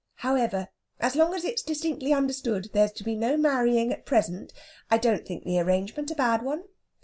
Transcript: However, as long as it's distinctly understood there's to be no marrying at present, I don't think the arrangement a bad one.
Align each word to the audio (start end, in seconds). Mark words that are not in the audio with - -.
However, 0.15 0.69
as 0.99 1.15
long 1.15 1.35
as 1.35 1.45
it's 1.45 1.61
distinctly 1.61 2.11
understood 2.11 2.71
there's 2.73 2.91
to 2.93 3.03
be 3.03 3.13
no 3.15 3.37
marrying 3.37 3.93
at 3.93 4.03
present, 4.03 4.51
I 4.89 4.97
don't 4.97 5.27
think 5.27 5.43
the 5.43 5.59
arrangement 5.59 6.09
a 6.09 6.15
bad 6.15 6.41
one. 6.41 6.63